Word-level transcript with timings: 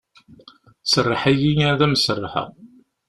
Serreḥ-iyi 0.91 1.51
ad 1.71 1.81
am-serrḥeɣ. 1.85 2.49